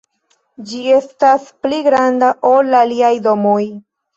[0.69, 3.63] Ĝi estas pli granda ol la aliaj domoj.